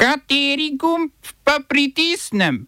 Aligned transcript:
Kateri 0.00 0.76
gumb 0.80 1.12
pa 1.44 1.58
pritisnem? 1.68 2.64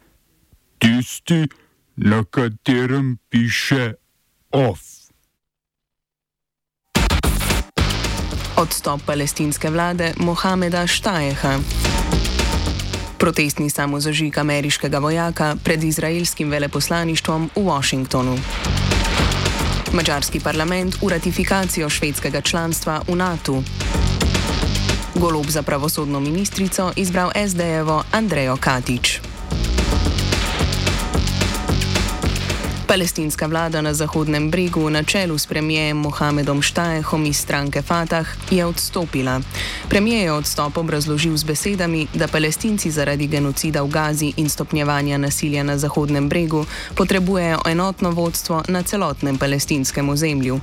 Tisti, 0.78 1.48
na 1.96 2.24
katerem 2.30 3.16
piše 3.30 3.94
OF. 4.50 4.80
Odstop 8.56 9.00
palestinske 9.06 9.70
vlade 9.70 10.12
Mohameda 10.20 10.84
Štajeha. 10.86 11.56
Protestni 13.16 13.70
samozažig 13.70 14.38
ameriškega 14.38 14.98
vojaka 14.98 15.56
pred 15.64 15.84
izraelskim 15.84 16.50
veleposlaništvom 16.50 17.50
v 17.56 17.64
Washingtonu. 17.64 18.36
Mačarski 19.92 20.40
parlament 20.40 21.00
v 21.00 21.08
ratifikacijo 21.08 21.88
švedskega 21.88 22.40
članstva 22.40 23.00
v 23.08 23.16
NATO. 23.16 23.62
Golob 25.14 25.46
za 25.46 25.62
pravosodno 25.62 26.20
ministrico 26.20 26.92
izbral 26.96 27.30
SD-jevo 27.48 28.02
Andrejo 28.12 28.56
Katič. 28.56 29.31
Palestinska 32.92 33.46
vlada 33.46 33.80
na 33.80 33.94
Zahodnem 33.94 34.50
bregu 34.50 34.90
na 34.90 35.02
čelu 35.02 35.38
s 35.38 35.46
premijejem 35.46 35.96
Mohamedom 35.96 36.62
Štajehom 36.62 37.24
iz 37.24 37.36
stranke 37.36 37.82
Fatah 37.82 38.28
je 38.50 38.66
odstopila. 38.66 39.40
Premijer 39.88 40.24
je 40.24 40.32
odstop 40.32 40.76
obrazložil 40.76 41.36
z 41.36 41.44
besedami, 41.44 42.06
da 42.14 42.28
palestinci 42.28 42.90
zaradi 42.90 43.26
genocida 43.26 43.82
v 43.82 43.88
Gazi 43.88 44.32
in 44.36 44.48
stopnjevanja 44.48 45.18
nasilja 45.18 45.62
na 45.62 45.78
Zahodnem 45.78 46.28
bregu 46.28 46.66
potrebujejo 46.94 47.58
enotno 47.66 48.10
vodstvo 48.10 48.62
na 48.68 48.82
celotnem 48.82 49.38
palestinskem 49.38 50.08
ozemlju. 50.08 50.60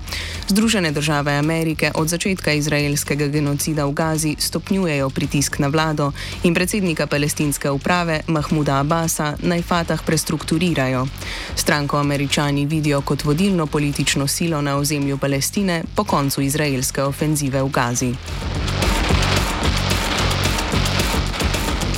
Združene 0.47 0.91
države 0.91 1.33
Amerike 1.33 1.91
od 1.95 2.07
začetka 2.07 2.51
izraelskega 2.51 3.27
genocida 3.27 3.85
v 3.85 3.91
Gazi 3.91 4.35
stopnjujejo 4.39 5.09
pritisk 5.09 5.59
na 5.59 5.67
vlado 5.67 6.11
in 6.43 6.53
predsednika 6.53 7.07
palestinske 7.07 7.69
uprave 7.69 8.21
Mahmuda 8.27 8.79
Abasa 8.79 9.33
naj 9.41 9.61
Fatah 9.61 10.03
prestrukturirajo. 10.05 11.07
Stranko 11.55 11.97
Amerike 11.97 12.18
američani 12.19 12.65
vidijo 12.65 13.01
kot 13.01 13.23
vodilno 13.23 13.65
politično 13.65 14.27
silo 14.27 14.61
na 14.61 14.77
ozemlju 14.77 15.17
Palestine 15.17 15.83
po 15.95 16.03
koncu 16.03 16.41
izraelske 16.41 17.03
ofenzive 17.03 17.61
v 17.63 17.69
Gazi. 17.69 18.13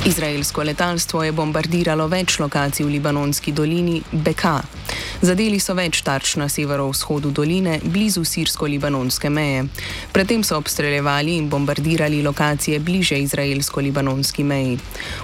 Izraelsko 0.06 0.62
letalstvo 0.62 1.24
je 1.24 1.32
bombardiralo 1.32 2.06
več 2.06 2.38
lokacij 2.38 2.86
v 2.86 2.88
libanonski 2.88 3.52
dolini 3.52 4.02
Beka. 4.12 4.60
Zadeli 5.22 5.60
so 5.62 5.76
več 5.78 6.00
tarč 6.02 6.32
na 6.34 6.48
severovzhodu 6.50 7.30
doline, 7.30 7.76
blizu 7.84 8.24
sirsko-libanonske 8.26 9.30
meje. 9.30 9.68
Predtem 10.10 10.42
so 10.42 10.58
obstreljevali 10.58 11.36
in 11.38 11.46
bombardirali 11.48 12.18
lokacije 12.26 12.80
bliže 12.82 13.20
izraelsko-libanonski 13.22 14.42
meji. 14.42 14.80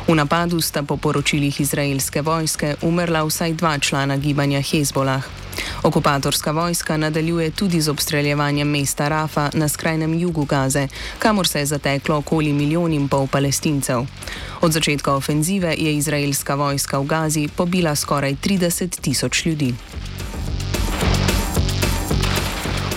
V 0.06 0.14
napadu 0.14 0.62
sta 0.62 0.84
po 0.86 0.96
poročilih 0.96 1.60
izraelske 1.60 2.22
vojske 2.22 2.76
umrla 2.86 3.24
vsaj 3.26 3.58
dva 3.58 3.74
člana 3.82 4.16
gibanja 4.22 4.62
Hezbolah. 4.62 5.47
Okupatorska 5.82 6.50
vojska 6.50 6.96
nadaljuje 6.96 7.50
tudi 7.50 7.80
z 7.80 7.88
obstreljevanjem 7.88 8.68
mesta 8.68 9.08
Rafa 9.08 9.50
na 9.52 9.68
skrajnem 9.68 10.14
jugu 10.14 10.44
Gaze, 10.44 10.88
kamor 11.18 11.48
se 11.48 11.58
je 11.58 11.66
zateklo 11.66 12.16
okoli 12.16 12.52
milijon 12.52 12.92
in 12.92 13.08
pol 13.08 13.26
palestincev. 13.26 14.06
Od 14.60 14.72
začetka 14.72 15.14
ofenzive 15.14 15.74
je 15.78 15.96
izraelska 15.96 16.54
vojska 16.54 16.98
v 16.98 17.04
Gazi 17.04 17.48
pobila 17.56 17.96
skoraj 17.96 18.34
30 18.34 19.00
tisoč 19.00 19.46
ljudi. 19.46 19.74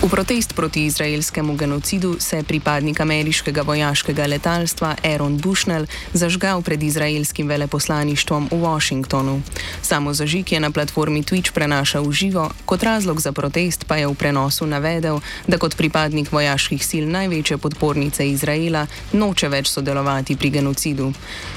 V 0.02 0.10
protest 0.10 0.54
proti 0.54 0.84
izraelskemu 0.84 1.54
genocidu 1.56 2.16
se 2.18 2.36
je 2.36 2.42
pripadnik 2.42 3.00
ameriškega 3.00 3.62
vojaškega 3.62 4.26
letalstva 4.26 4.96
Aaron 5.04 5.38
Bushnell 5.38 5.86
zažgal 6.12 6.62
pred 6.62 6.82
izraelskim 6.82 7.48
veleposlaništvom 7.48 8.48
v 8.50 8.56
Washingtonu. 8.56 9.42
Samo 9.82 10.14
zažig 10.14 10.52
je 10.52 10.60
na 10.60 10.70
platformi 10.70 11.22
Twitch 11.22 11.52
prenašal 11.52 12.02
v 12.02 12.12
živo, 12.12 12.50
kot 12.64 12.82
razlog 12.82 13.20
za 13.20 13.32
protest 13.32 13.84
pa 13.86 13.96
je 13.96 14.06
v 14.06 14.14
prenosu 14.14 14.66
navedel, 14.66 15.20
da 15.46 15.58
kot 15.58 15.76
pripadnik 15.76 16.32
vojaških 16.32 16.82
sil 16.90 17.06
največje 17.06 17.58
podpornice 17.58 18.26
Izraela 18.26 18.86
noče 19.12 19.48
več 19.48 19.70
sodelovati 19.70 20.36
pri 20.36 20.50
genocidu. 20.50 21.12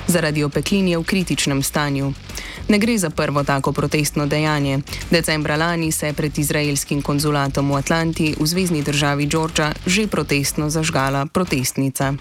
Zaradi 0.07 0.43
opeklin 0.43 0.87
je 0.87 0.97
v 0.97 1.03
kritičnem 1.03 1.63
stanju. 1.63 2.13
Ne 2.67 2.77
gre 2.77 2.97
za 2.97 3.09
prvo 3.09 3.43
tako 3.43 3.71
protestno 3.71 4.25
dejanje. 4.25 4.79
Decembra 5.11 5.55
lani 5.55 5.91
se 5.91 6.07
je 6.07 6.13
pred 6.13 6.37
izraelskim 6.37 7.01
konzulatom 7.01 7.71
v 7.71 7.77
Atlanti 7.77 8.35
v 8.39 8.45
zvezdni 8.47 8.81
državi 8.83 9.27
Džordža 9.27 9.73
že 9.85 10.07
protestno 10.07 10.69
zažgala 10.69 11.25
protestnica. 11.25 12.13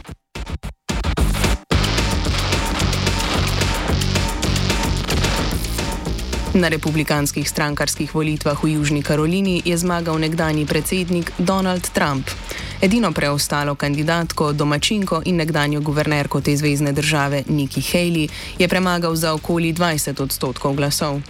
Na 6.54 6.68
republikanskih 6.70 7.50
strankarskih 7.50 8.14
volitvah 8.14 8.54
v 8.62 8.78
Južni 8.78 9.02
Karolini 9.02 9.58
je 9.64 9.74
zmagal 9.74 10.22
nekdani 10.22 10.62
predsednik 10.66 11.34
Donald 11.38 11.82
Trump. 11.90 12.30
Edino 12.80 13.12
preostalo 13.12 13.74
kandidatko, 13.74 14.52
domačinko 14.52 15.22
in 15.24 15.36
nekdanjo 15.36 15.80
guvernerko 15.80 16.40
te 16.40 16.56
zvezdne 16.56 16.92
države 16.92 17.42
Nikki 17.48 17.80
Haley 17.80 18.28
je 18.58 18.68
premagal 18.68 19.16
za 19.16 19.32
okoli 19.32 19.72
20 19.72 20.22
odstotkov 20.22 20.74
glasov. 20.74 21.20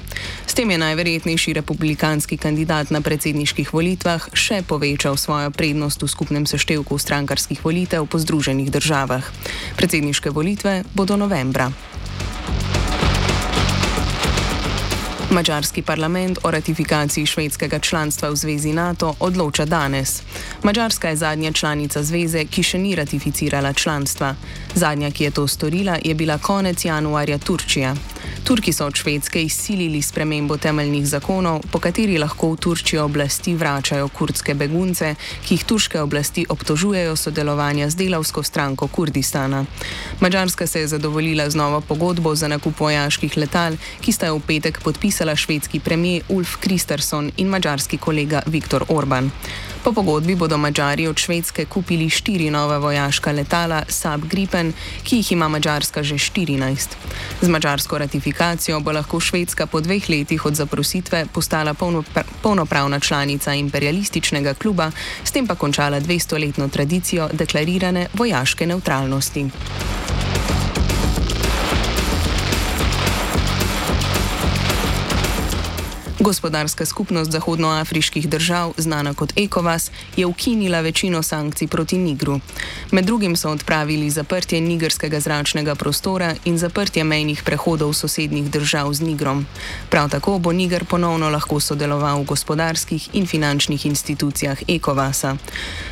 S 0.46 0.54
tem 0.54 0.70
je 0.70 0.78
najverjetnejši 0.78 1.52
republikanski 1.52 2.36
kandidat 2.36 2.90
na 2.90 3.00
predsedniških 3.00 3.74
volitvah 3.74 4.28
še 4.32 4.62
povečal 4.66 5.16
svojo 5.16 5.50
prednost 5.50 6.02
v 6.02 6.08
skupnem 6.08 6.46
seštevku 6.46 6.98
strankarskih 6.98 7.64
volitev 7.64 8.06
po 8.06 8.18
Združenih 8.18 8.70
državah. 8.70 9.24
Predsedniške 9.76 10.30
volitve 10.30 10.82
bodo 10.94 11.16
novembra. 11.16 11.93
Mačarski 15.34 15.82
parlament 15.82 16.38
o 16.42 16.50
ratifikaciji 16.50 17.26
švedskega 17.26 17.78
članstva 17.78 18.28
v 18.28 18.36
zvezi 18.36 18.72
NATO 18.72 19.14
odloča 19.20 19.64
danes. 19.64 20.22
Mačarska 20.62 21.08
je 21.08 21.16
zadnja 21.16 21.52
članica 21.52 22.02
zveze, 22.02 22.44
ki 22.44 22.62
še 22.62 22.78
ni 22.78 22.94
ratificirala 22.94 23.72
članstva. 23.72 24.34
Zadnja, 24.74 25.10
ki 25.10 25.24
je 25.24 25.30
to 25.30 25.46
storila, 25.46 25.98
je 26.04 26.14
bila 26.14 26.38
konec 26.38 26.84
januarja 26.84 27.38
Turčija. 27.38 27.94
Turki 28.44 28.72
so 28.72 28.86
od 28.86 28.94
Švedske 28.94 29.42
izsilili 29.42 30.02
spremembo 30.02 30.56
temeljnih 30.56 31.06
zakonov, 31.06 31.60
po 31.72 31.78
kateri 31.78 32.18
lahko 32.18 32.50
v 32.52 32.56
Turčijo 32.56 33.04
oblasti 33.04 33.54
vračajo 33.54 34.08
kurdske 34.08 34.54
begunce, 34.54 35.14
ki 35.46 35.54
jih 35.54 35.64
turške 35.64 36.00
oblasti 36.00 36.44
obtožujejo 36.48 37.16
sodelovanja 37.16 37.90
z 37.90 37.96
delavsko 37.96 38.42
stranko 38.42 38.88
Kurdistana. 38.88 39.64
Mačarska 40.20 40.66
se 40.66 40.80
je 40.80 40.88
zadovoljila 40.88 41.50
z 41.50 41.56
novo 41.56 41.80
pogodbo 41.80 42.34
za 42.34 42.48
nakup 42.48 42.80
vojaških 42.80 43.36
letal, 43.36 43.76
ki 44.00 44.12
sta 44.12 44.26
jo 44.26 44.36
v 44.36 44.46
petek 44.46 44.82
podpisala 44.82 45.36
švedski 45.36 45.80
premijer 45.80 46.22
Ulf 46.28 46.56
Kristersson 46.56 47.30
in 47.36 47.48
mačarski 47.48 47.98
kolega 47.98 48.42
Viktor 48.46 48.84
Orban. 48.88 49.30
Po 49.84 49.92
pogodbi 49.92 50.34
bodo 50.34 50.56
Mačari 50.58 51.06
od 51.06 51.18
Švedske 51.18 51.64
kupili 51.64 52.08
štiri 52.10 52.50
nove 52.50 52.78
vojaška 52.78 53.32
letala 53.32 53.82
Saab 53.88 54.24
Gripen, 54.24 54.72
ki 55.04 55.16
jih 55.16 55.32
ima 55.32 55.48
Mačarska 55.48 56.02
že 56.02 56.14
14. 56.14 56.96
Z 57.40 57.48
mačarsko 57.48 57.98
ratifikacijo 57.98 58.80
bo 58.80 58.92
lahko 58.92 59.20
Švedska 59.20 59.66
po 59.66 59.80
dveh 59.80 60.08
letih 60.08 60.46
od 60.46 60.54
zaprositve 60.54 61.26
postala 61.32 61.74
polnopravna 62.42 63.00
članica 63.00 63.54
imperialističnega 63.54 64.54
kluba, 64.54 64.90
s 65.24 65.30
tem 65.30 65.46
pa 65.46 65.54
končala 65.54 66.00
200-letno 66.00 66.68
tradicijo 66.68 67.28
deklarirane 67.32 68.06
vojaške 68.14 68.66
neutralnosti. 68.66 69.50
Gospodarska 76.24 76.86
skupnost 76.86 77.30
zahodnoafriških 77.30 78.28
držav, 78.28 78.72
znana 78.76 79.14
kot 79.14 79.32
ECOWAS, 79.36 79.90
je 80.16 80.26
ukinila 80.26 80.80
večino 80.80 81.22
sankcij 81.22 81.68
proti 81.68 81.98
Nigru. 81.98 82.40
Med 82.90 83.04
drugim 83.04 83.36
so 83.36 83.50
odpravili 83.50 84.10
zaprtje 84.10 84.60
nigerskega 84.60 85.20
zračnega 85.20 85.74
prostora 85.74 86.34
in 86.44 86.58
zaprtje 86.58 87.04
mejnih 87.04 87.42
prehodov 87.42 87.92
sosednjih 87.92 88.50
držav 88.50 88.92
z 88.94 89.00
Nigrom. 89.00 89.46
Prav 89.90 90.08
tako 90.10 90.38
bo 90.38 90.52
Niger 90.52 90.84
ponovno 90.84 91.28
lahko 91.28 91.60
sodeloval 91.60 92.22
v 92.22 92.24
gospodarskih 92.24 93.08
in 93.12 93.26
finančnih 93.26 93.86
institucijah 93.86 94.58
ECOWAS-a. 94.68 95.36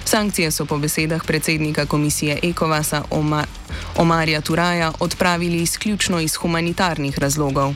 Sankcije 0.04 0.50
so 0.50 0.64
po 0.64 0.78
besedah 0.78 1.24
predsednika 1.24 1.86
komisije 1.86 2.38
ECOWAS-a 2.42 3.02
Omar. 3.10 3.61
Omarja 3.96 4.40
Turaja 4.40 4.92
odpravili 5.00 5.62
izključno 5.62 6.20
iz 6.20 6.34
humanitarnih 6.34 7.18
razlogov. 7.18 7.74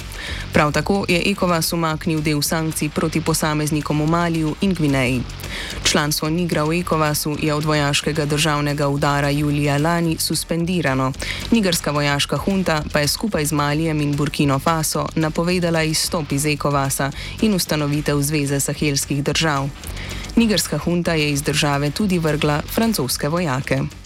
Prav 0.53 0.73
tako 0.73 1.05
je 1.09 1.23
ECOWAS 1.27 1.73
umaknil 1.73 2.21
del 2.21 2.43
sankcij 2.43 2.89
proti 2.89 3.21
posameznikom 3.21 4.03
v 4.03 4.07
Maliju 4.07 4.55
in 4.61 4.75
Gvineji. 4.75 5.23
Članstvo 5.85 6.29
Nigra 6.29 6.65
v 6.65 6.69
ECOWASu 6.69 7.37
je 7.43 7.55
od 7.55 7.65
vojaškega 7.65 8.25
državnega 8.25 8.89
udara 8.89 9.31
julija 9.31 9.79
lani 9.79 10.17
suspendirano. 10.19 11.13
Nigerska 11.51 11.91
vojaška 11.91 12.37
hunta 12.37 12.83
pa 12.93 13.01
je 13.01 13.09
skupaj 13.09 13.45
z 13.45 13.53
Malijem 13.53 14.01
in 14.01 14.17
Burkino 14.17 14.59
Faso 14.59 15.07
napovedala 15.15 15.83
izstop 15.83 16.33
iz 16.33 16.45
ECOWASa 16.45 17.11
in 17.43 17.55
ustanovitev 17.55 18.23
Zveze 18.23 18.61
sahelskih 18.61 19.23
držav. 19.25 19.69
Nigerska 20.37 20.79
hunta 20.79 21.15
je 21.15 21.31
iz 21.31 21.43
države 21.43 21.91
tudi 21.91 22.19
vrgla 22.19 22.63
francoske 22.75 23.29
vojake. 23.29 24.06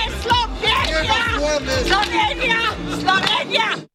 Slovenija, 1.59 2.59
Slovenija, 3.01 3.90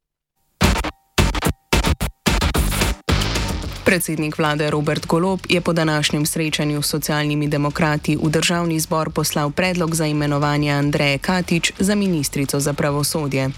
Predsednik 3.87 4.35
vlade 4.39 4.67
Robert 4.71 5.07
Golob 5.07 5.41
je 5.49 5.61
po 5.61 5.73
današnjem 5.73 6.27
srečanju 6.27 6.83
s 6.83 6.89
socialnimi 6.89 7.49
demokrati 7.49 8.17
v 8.17 8.31
državni 8.31 8.81
zbor 8.81 9.11
poslal 9.11 9.51
predlog 9.51 9.95
za 9.95 10.07
imenovanje 10.07 10.71
Andreje 10.71 11.19
Katič 11.19 11.73
za 11.79 11.95
ministrico 11.95 12.61
za 12.61 12.73
pravosodje. 12.73 13.51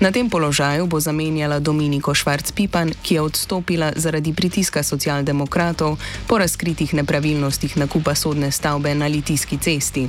Na 0.00 0.12
tem 0.12 0.30
položaju 0.30 0.86
bo 0.86 1.00
zamenjala 1.00 1.58
Dominiko 1.58 2.14
Švarc-Pipan, 2.14 2.92
ki 3.02 3.14
je 3.14 3.20
odstopila 3.20 3.92
zaradi 3.96 4.34
pritiska 4.34 4.82
socialdemokratov 4.82 5.96
po 6.26 6.38
razkritih 6.38 6.94
nepravilnostih 6.94 7.76
nakupa 7.76 8.14
sodne 8.14 8.52
stavbe 8.52 8.94
na 8.94 9.06
Litijski 9.06 9.58
cesti. 9.58 10.08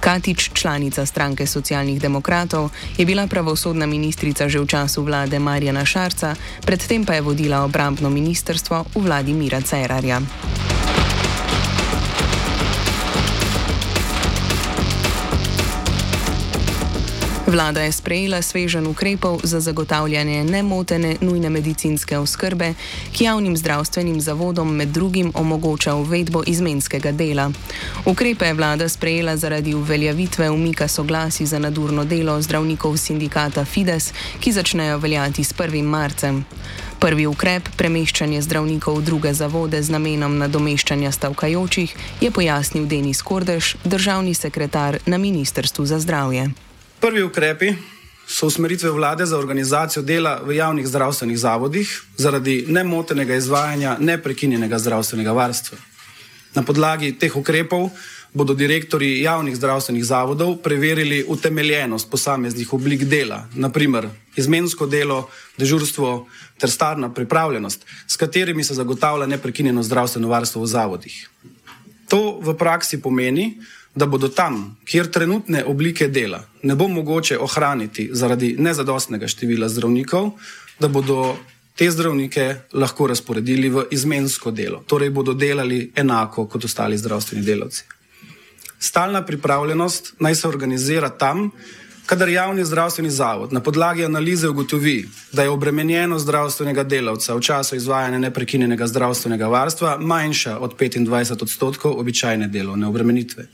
Katič, 0.00 0.50
članica 0.52 1.06
stranke 1.06 1.46
socialnih 1.46 2.00
demokratov, 2.00 2.70
je 2.98 3.06
bila 3.06 3.26
pravosodna 3.26 3.86
ministrica 3.86 4.48
že 4.48 4.58
v 4.58 4.66
času 4.66 5.02
vlade 5.02 5.38
Marjana 5.38 5.84
Šarca, 5.84 6.34
predtem 6.66 7.04
pa 7.04 7.14
je 7.14 7.20
vodila 7.20 7.62
obrambno 7.64 8.10
ministrstvo 8.10 8.84
v 8.94 9.03
Vladimira 9.04 9.60
Cerarja. 9.60 10.20
Vlada 17.46 17.80
je 17.80 17.92
sprejela 17.92 18.42
svežen 18.42 18.86
ukrepov 18.86 19.40
za 19.42 19.60
zagotavljanje 19.60 20.44
nemotene 20.44 21.16
nujne 21.20 21.50
medicinske 21.50 22.18
oskrbe, 22.18 22.74
ki 23.12 23.24
javnim 23.24 23.56
zdravstvenim 23.56 24.20
zavodom 24.20 24.74
med 24.76 24.88
drugim 24.88 25.32
omogoča 25.34 25.94
uvedbo 25.94 26.42
izmenskega 26.46 27.12
dela. 27.12 27.50
Ukrepe 28.06 28.46
je 28.46 28.54
vlada 28.54 28.88
sprejela 28.88 29.36
zaradi 29.36 29.74
uveljavitve 29.74 30.50
umika 30.50 30.88
soglasi 30.88 31.46
za 31.46 31.58
nadurno 31.58 32.04
delo 32.04 32.42
zdravnikov 32.42 32.96
sindikata 32.96 33.64
Fides, 33.64 34.12
ki 34.40 34.52
začnejo 34.52 34.98
veljati 34.98 35.44
s 35.44 35.52
1. 35.52 35.82
marcem. 35.82 36.44
Prvi 37.04 37.26
ukrep, 37.28 37.66
premeščanje 37.76 38.38
zdravnikov 38.46 38.94
v 38.96 39.04
druge 39.04 39.30
zavode 39.36 39.76
z 39.76 39.92
namenom 39.92 40.38
nadomeščanja 40.40 41.10
stavkajočih, 41.12 41.90
je 42.24 42.30
pojasnil 42.32 42.86
Denis 42.88 43.20
Kordež, 43.20 43.74
državni 43.84 44.32
sekretar 44.32 44.96
na 45.04 45.18
Ministrstvu 45.20 45.84
za 45.84 45.98
zdravje. 46.00 46.46
Prvi 47.04 47.20
ukrepi 47.28 47.74
so 48.24 48.48
usmeritve 48.48 48.88
vlade 48.88 49.26
za 49.28 49.36
organizacijo 49.36 50.00
dela 50.00 50.40
v 50.40 50.56
javnih 50.56 50.88
zdravstvenih 50.88 51.38
zavodih 51.38 51.92
zaradi 52.16 52.64
nemotenega 52.72 53.36
izvajanja 53.36 53.98
neprekinjenega 54.00 54.80
zdravstvenega 54.80 55.36
varstva. 55.36 55.76
Na 56.56 56.64
podlagi 56.64 57.12
teh 57.20 57.36
ukrepov 57.36 57.90
bodo 58.34 58.54
direktori 58.54 59.20
javnih 59.22 59.56
zdravstvenih 59.56 60.04
zavodov 60.04 60.56
preverili 60.56 61.24
utemeljenost 61.28 62.10
posameznih 62.10 62.72
oblik 62.72 63.04
dela, 63.04 63.48
naprimer 63.54 64.08
izmensko 64.36 64.86
delo, 64.86 65.28
dežurstvo 65.58 66.26
ter 66.58 66.70
starna 66.70 67.12
pripravljenost, 67.14 67.86
s 68.06 68.16
katerimi 68.16 68.64
se 68.64 68.74
zagotavlja 68.74 69.26
neprekinjeno 69.26 69.82
zdravstveno 69.82 70.28
varstvo 70.28 70.62
v 70.62 70.66
zavodih. 70.66 71.30
To 72.08 72.40
v 72.42 72.56
praksi 72.58 73.00
pomeni, 73.02 73.54
da 73.94 74.06
bodo 74.06 74.28
tam, 74.28 74.76
kjer 74.84 75.06
trenutne 75.10 75.64
oblike 75.64 76.08
dela 76.08 76.42
ne 76.62 76.74
bo 76.74 76.88
mogoče 76.88 77.38
ohraniti 77.38 78.08
zaradi 78.12 78.56
nezadostnega 78.58 79.28
števila 79.28 79.68
zdravnikov, 79.68 80.32
da 80.80 80.88
bodo 80.88 81.36
te 81.76 81.90
zdravnike 81.90 82.54
lahko 82.72 83.06
razporedili 83.06 83.68
v 83.68 83.86
izmensko 83.90 84.50
delo, 84.50 84.82
torej 84.86 85.10
bodo 85.10 85.34
delali 85.34 85.92
enako 85.96 86.46
kot 86.46 86.64
ostali 86.64 86.98
zdravstveni 86.98 87.46
delavci. 87.46 87.93
Stalna 88.84 89.26
pripravljenost 89.26 90.14
naj 90.20 90.34
se 90.34 90.48
organizira 90.48 91.08
tam, 91.08 91.50
kadar 92.06 92.28
javni 92.28 92.64
zdravstveni 92.64 93.10
zavod 93.10 93.52
na 93.52 93.60
podlagi 93.60 94.04
analize 94.04 94.48
ugotovi, 94.48 95.08
da 95.32 95.42
je 95.42 95.48
obremenjeno 95.48 96.18
zdravstvenega 96.18 96.84
delavca 96.84 97.34
v 97.34 97.40
času 97.40 97.76
izvajanja 97.76 98.18
neprekinjenega 98.18 98.86
zdravstvenega 98.86 99.46
varstva 99.46 99.96
manjša 100.00 100.58
od 100.58 100.76
25 100.80 101.42
odstotkov 101.42 101.96
običajne 102.00 102.48
delovne 102.48 102.86
obremenitve. 102.86 103.46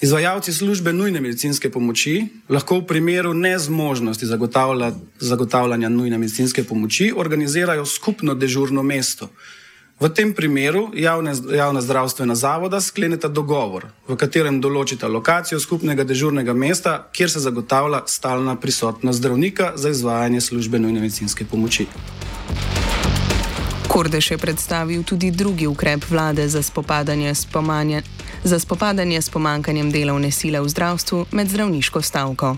Izvajalci 0.00 0.52
službe 0.52 0.92
nujne 0.92 1.20
medicinske 1.20 1.70
pomoči 1.70 2.26
lahko 2.48 2.82
v 2.82 2.86
primeru 2.86 3.32
nezmožnosti 3.34 4.26
zagotavlja, 4.26 4.92
zagotavljanja 5.20 5.88
nujne 5.88 6.18
medicinske 6.18 6.64
pomoči 6.64 7.12
organizirajo 7.16 7.86
skupno 7.86 8.34
dežurno 8.34 8.82
mesto, 8.82 9.30
V 10.02 10.08
tem 10.10 10.34
primeru 10.34 10.90
javne, 10.94 11.32
javna 11.54 11.80
zdravstvena 11.80 12.34
zavoda 12.34 12.80
skleneta 12.80 13.28
dogovor, 13.28 13.84
v 14.08 14.16
katerem 14.18 14.56
določita 14.58 15.06
lokacijo 15.06 15.60
skupnega 15.62 16.02
dežurnega 16.02 16.50
mesta, 16.58 16.94
kjer 17.14 17.30
se 17.30 17.42
zagotavlja 17.44 18.00
stalna 18.10 18.56
prisotnost 18.58 19.20
zdravnika 19.22 19.72
za 19.78 19.92
izvajanje 19.94 20.40
službe 20.40 20.80
nujne 20.82 20.98
medicinske 21.04 21.46
pomoči. 21.46 21.86
Kordeš 23.86 24.32
je 24.34 24.40
predstavil 24.42 25.06
tudi 25.06 25.30
drugi 25.30 25.70
ukrep 25.70 26.10
vlade 26.10 26.48
za 26.48 26.62
spopadanje 26.66 27.30
s, 27.34 27.46
za 28.42 28.58
spopadanje 28.58 29.22
s 29.22 29.30
pomankanjem 29.30 29.94
delovne 29.94 30.34
sile 30.34 30.58
v 30.60 30.68
zdravstvu 30.68 31.26
med 31.30 31.46
zdravniško 31.46 32.02
stavko. 32.02 32.56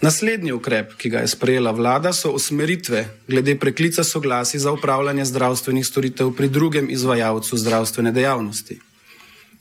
Naslednji 0.00 0.52
ukrep, 0.52 0.92
ki 1.00 1.08
ga 1.10 1.22
je 1.24 1.28
sprejela 1.32 1.70
vlada, 1.72 2.12
so 2.12 2.30
usmeritve 2.36 3.06
glede 3.28 3.54
preklica 3.58 4.04
soglasi 4.04 4.58
za 4.58 4.72
upravljanje 4.72 5.24
zdravstvenih 5.24 5.86
storitev 5.86 6.34
pri 6.36 6.48
drugem 6.48 6.90
izvajalcu 6.90 7.56
zdravstvene 7.56 8.12
dejavnosti. 8.12 8.80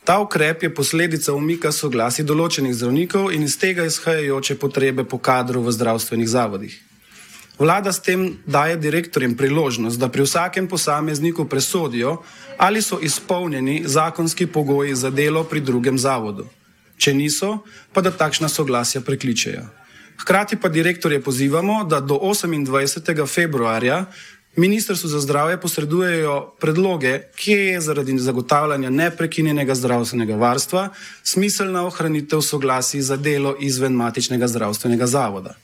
Ta 0.03 0.19
ukrep 0.19 0.63
je 0.63 0.73
posledica 0.75 1.33
umika 1.33 1.71
soglasi 1.71 2.23
določenih 2.23 2.75
zdravnikov 2.75 3.31
in 3.33 3.47
iz 3.47 3.55
tega 3.57 3.85
izhajajoče 3.87 4.57
potrebe 4.61 5.03
po 5.03 5.17
kadru 5.17 5.63
v 5.65 5.71
zdravstvenih 5.71 6.29
zavodih. 6.29 6.75
Vlada 7.57 7.93
s 7.95 8.03
tem 8.03 8.35
daje 8.45 8.75
direktorjem 8.75 9.37
priložnost, 9.39 9.99
da 9.99 10.11
pri 10.11 10.27
vsakem 10.27 10.67
posamezniku 10.67 11.47
presodijo, 11.47 12.17
ali 12.57 12.81
so 12.81 12.99
izpolnjeni 13.01 13.83
zakonski 13.85 14.45
pogoji 14.47 14.95
za 14.95 15.09
delo 15.09 15.43
pri 15.43 15.63
drugem 15.63 15.97
zavodu. 15.97 16.45
Če 16.97 17.13
niso, 17.13 17.63
pa 17.93 18.03
da 18.03 18.11
takšna 18.11 18.51
soglasja 18.51 19.01
prekličejo. 19.01 19.63
Hkrati 20.17 20.55
pa 20.55 20.69
direktorje 20.69 21.21
pozivamo, 21.21 21.83
da 21.83 21.99
do 21.99 22.15
28. 22.15 23.27
februarja 23.27 24.05
Ministrstvu 24.55 25.09
za 25.09 25.19
zdravje 25.19 25.61
posredujejo 25.61 26.53
predloge, 26.59 27.19
kje 27.35 27.65
je 27.65 27.81
zaradi 27.81 28.17
zagotavljanja 28.17 28.89
neprekinjenega 28.89 29.75
zdravstvenega 29.75 30.35
varstva 30.35 30.89
smiselna 31.23 31.85
ohranitev 31.85 32.41
soglasij 32.41 33.01
za 33.01 33.17
delo 33.17 33.55
izven 33.59 33.93
matičnega 33.93 34.47
zdravstvenega 34.47 35.07
zavoda. 35.07 35.55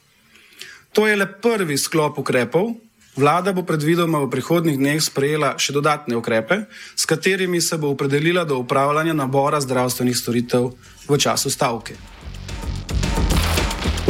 To 0.94 1.08
je 1.08 1.16
le 1.16 1.28
prvi 1.42 1.78
sklop 1.78 2.20
ukrepov. 2.20 2.74
Vlada 3.16 3.54
bo 3.54 3.64
predvidoma 3.64 4.20
v 4.20 4.30
prihodnih 4.30 4.78
dneh 4.80 5.00
sprejela 5.04 5.56
še 5.60 5.74
dodatne 5.74 6.16
ukrepe, 6.16 6.64
s 6.96 7.06
katerimi 7.06 7.62
se 7.62 7.78
bo 7.78 7.92
opredelila 7.92 8.44
do 8.44 8.60
upravljanja 8.60 9.14
nabora 9.14 9.60
zdravstvenih 9.62 10.18
storitev 10.18 10.72
v 11.08 11.18
času 11.18 11.50
stavke. 11.50 11.96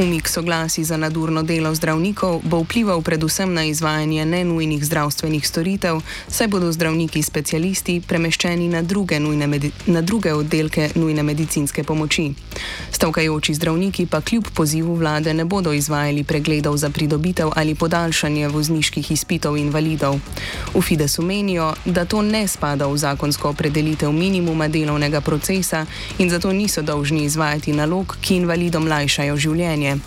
Umik 0.01 0.27
soglasi 0.27 0.83
za 0.83 0.97
nadurno 0.97 1.43
delo 1.43 1.75
zdravnikov 1.75 2.41
bo 2.43 2.65
vplival 2.65 3.01
predvsem 3.01 3.53
na 3.53 3.63
izvajanje 3.69 4.25
nenujnih 4.25 4.85
zdravstvenih 4.85 5.47
storitev, 5.47 6.01
saj 6.27 6.47
bodo 6.47 6.71
zdravniki 6.71 7.21
specialisti 7.23 8.01
premeščeni 8.01 8.65
na 8.69 8.81
druge, 8.81 9.19
na 9.85 10.01
druge 10.01 10.33
oddelke 10.33 10.89
nujne 10.95 11.23
medicinske 11.23 11.83
pomoči. 11.83 12.33
Stavkajoči 12.91 13.53
zdravniki 13.53 14.05
pa 14.05 14.21
kljub 14.21 14.49
pozivu 14.53 14.95
vlade 14.95 15.33
ne 15.33 15.45
bodo 15.45 15.73
izvajali 15.73 16.23
pregledov 16.23 16.77
za 16.77 16.89
pridobitev 16.89 17.53
ali 17.55 17.75
podaljšanje 17.75 18.47
vozniških 18.47 19.11
izpitov 19.11 19.57
invalidov. 19.57 20.17
V 20.73 20.81
Fidesu 20.81 21.21
menijo, 21.21 21.73
da 21.85 22.05
to 22.05 22.21
ne 22.21 22.47
spada 22.47 22.87
v 22.87 22.97
zakonsko 22.97 23.49
opredelitev 23.49 24.11
minimuma 24.11 24.67
delovnega 24.67 25.21
procesa 25.21 25.85
in 26.17 26.29
zato 26.29 26.53
niso 26.53 26.81
dolžni 26.81 27.23
izvajati 27.23 27.73
nalog, 27.73 28.17
ki 28.21 28.41
invalidom 28.41 28.87
lajšajo 28.87 29.37
življenje 29.37 29.90
življenje. 29.91 29.99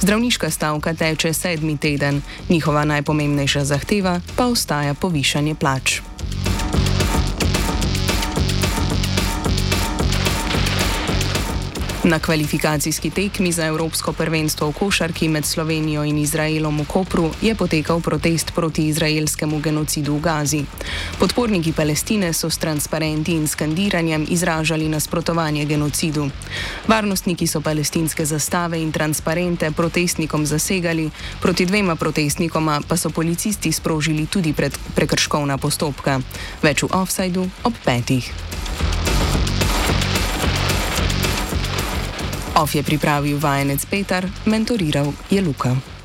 Zdravniška 0.00 0.50
stavka 0.50 0.94
teče 0.94 1.32
sedmi 1.32 1.76
teden, 1.76 2.22
njihova 2.48 2.84
najpomembnejša 2.84 3.64
zahteva 3.64 4.20
pa 4.36 4.46
ostaja 4.46 4.94
povišanje 4.94 5.54
plač. 5.54 6.00
Na 12.04 12.18
kvalifikacijski 12.18 13.10
tekmi 13.10 13.52
za 13.52 13.66
Evropsko 13.66 14.12
prvenstvo 14.12 14.70
v 14.70 14.72
košarki 14.72 15.28
med 15.28 15.44
Slovenijo 15.44 16.04
in 16.04 16.18
Izraelom 16.18 16.80
v 16.80 16.84
Kopru 16.88 17.28
je 17.42 17.54
potekal 17.54 18.00
protest 18.00 18.52
proti 18.54 18.88
izraelskemu 18.88 19.60
genocidu 19.60 20.16
v 20.16 20.20
Gazi. 20.20 20.64
Podporniki 21.18 21.72
Palestine 21.76 22.32
so 22.32 22.50
s 22.50 22.58
transparenti 22.58 23.36
in 23.36 23.44
skandiranjem 23.48 24.24
izražali 24.28 24.88
nasprotovanje 24.88 25.64
genocidu. 25.64 26.30
Varnostniki 26.88 27.46
so 27.46 27.60
palestinske 27.60 28.24
zastave 28.24 28.80
in 28.80 28.92
transparente 28.92 29.70
protestnikom 29.70 30.46
zasegali, 30.46 31.10
proti 31.40 31.66
dvema 31.66 31.96
protestnikoma 31.96 32.80
pa 32.88 32.96
so 32.96 33.10
policisti 33.10 33.72
sprožili 33.72 34.26
tudi 34.26 34.54
prekrškovna 34.94 35.58
postopka. 35.58 36.20
Več 36.62 36.82
v 36.82 36.88
offsajdu 36.96 37.44
ob 37.64 37.74
petih. 37.84 38.32
Of 42.56 42.74
je 42.74 42.82
pripravil 42.82 43.38
vajenec 43.38 43.84
Petar, 43.86 44.26
mentoriral 44.46 45.12
je 45.30 45.42
Luka. 45.42 45.99